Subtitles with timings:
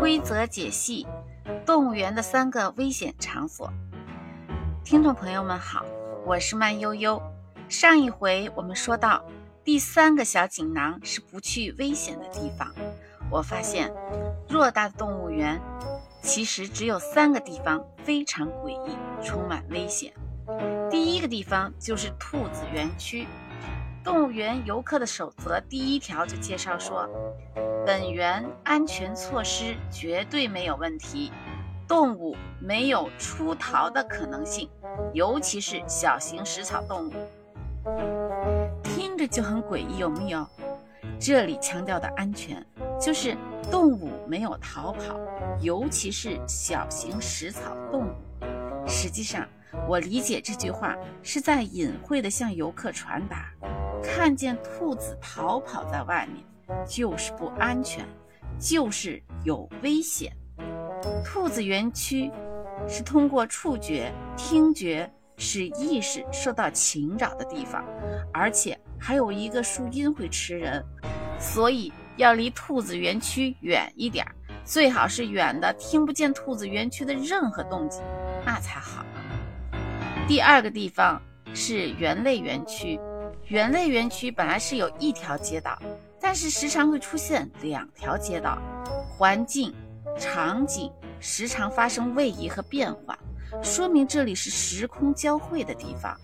[0.00, 1.06] 规则解析：
[1.66, 3.70] 动物园的三个危险场所。
[4.84, 5.84] 听众朋友们好，
[6.24, 7.20] 我是慢悠悠。
[7.68, 9.22] 上一回我们说到，
[9.62, 12.72] 第三个小锦囊是不去危险的地方。
[13.30, 13.92] 我发现，
[14.48, 15.60] 偌大的动物园，
[16.22, 20.12] 其实只有三个地方非常诡异，充满危险。
[20.90, 23.26] 第一个地方就是兔子园区。
[24.04, 27.08] 动物园游客的守则第一条就介绍说，
[27.84, 31.30] 本园安全措施绝对没有问题，
[31.86, 34.70] 动物没有出逃的可能性，
[35.12, 37.12] 尤其是小型食草动物。
[38.82, 40.46] 听着就很诡异，有没有？
[41.20, 42.64] 这里强调的安全，
[42.98, 43.36] 就是
[43.70, 45.18] 动物没有逃跑，
[45.60, 48.12] 尤其是小型食草动物。
[49.00, 49.46] 实际上，
[49.86, 53.48] 我理解这句话是在隐晦地向游客传达。
[54.02, 56.44] 看见兔子逃跑在外面，
[56.84, 58.04] 就是不安全，
[58.58, 60.32] 就是有危险。
[61.24, 62.28] 兔子园区
[62.88, 67.84] 是通过触觉、听觉使意识受到侵扰的地方，
[68.32, 70.84] 而且还有一个树荫会吃人，
[71.38, 74.26] 所以要离兔子园区远一点，
[74.64, 78.02] 最好是远的听不见兔子园区的任何动静，
[78.48, 79.04] 那才好。
[80.26, 81.20] 第二个地方
[81.52, 82.98] 是猿类园区。
[83.48, 85.78] 猿类园区本来是有一条街道，
[86.18, 88.58] 但是时常会出现两条街道，
[89.06, 89.74] 环境、
[90.18, 93.18] 场景时常发生位移和变化，
[93.62, 96.18] 说明这里是时空交汇的地方，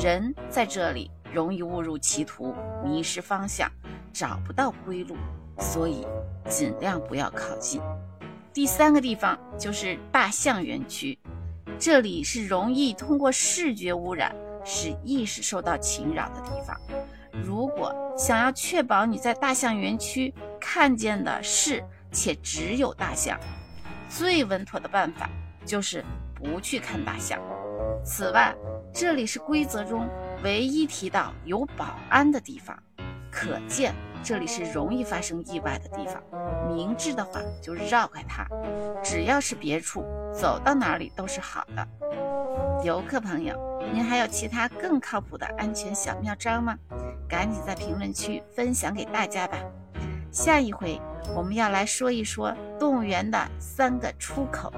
[0.00, 3.68] 人在这里容易误入歧途，迷失方向，
[4.12, 5.16] 找不到归路，
[5.58, 6.06] 所以
[6.48, 7.80] 尽量不要靠近。
[8.52, 11.18] 第三个地方就是大象园区，
[11.78, 14.34] 这里是容易通过视觉污染。
[14.66, 16.74] 使意识受到侵扰的地方。
[17.30, 23.38] 如果想要确保你在大象园区看见的是且只有大象，
[24.08, 25.28] 最稳妥的办法
[25.66, 26.02] 就是
[26.34, 27.38] 不去看大象。
[28.02, 28.56] 此外，
[28.90, 30.08] 这里是规则中
[30.42, 32.74] 唯一提到有保安的地方，
[33.30, 36.22] 可见这里是容易发生意外的地方。
[36.74, 38.46] 明智的话就绕开它，
[39.02, 40.02] 只要是别处，
[40.32, 41.86] 走到哪里都是好的。
[42.82, 43.74] 游客朋友。
[43.92, 46.74] 您还有其他更靠谱的安全小妙招吗？
[47.28, 49.58] 赶紧在评论区分享给大家吧。
[50.32, 50.98] 下一回
[51.36, 54.72] 我们要来说一说动物园的三个出口。